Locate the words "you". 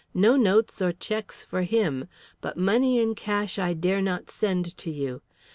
4.89-5.21